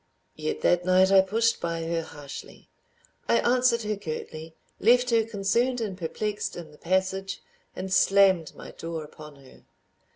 Yet 0.35 0.61
that 0.61 0.83
night 0.83 1.11
I 1.11 1.21
pushed 1.21 1.61
by 1.61 1.83
her 1.83 2.01
harshly. 2.01 2.69
I 3.29 3.37
answered 3.37 3.83
her 3.83 3.95
curtly, 3.95 4.55
left 4.79 5.11
her 5.11 5.23
concerned 5.23 5.79
and 5.79 5.95
perplexed 5.95 6.55
in 6.57 6.71
the 6.71 6.79
passage, 6.79 7.39
and 7.75 7.93
slammed 7.93 8.55
my 8.55 8.71
door 8.71 9.03
upon 9.03 9.35
her. 9.35 9.63